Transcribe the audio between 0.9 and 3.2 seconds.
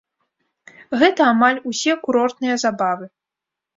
Гэта амаль усе курортныя забавы.